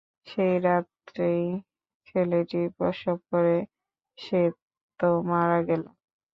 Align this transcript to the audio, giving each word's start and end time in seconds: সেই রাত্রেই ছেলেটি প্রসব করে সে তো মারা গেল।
সেই 0.27 0.53
রাত্রেই 0.65 1.43
ছেলেটি 2.07 2.61
প্রসব 2.77 3.17
করে 3.31 3.57
সে 4.17 4.41
তো 4.99 5.09
মারা 5.29 5.59
গেল। 5.69 5.83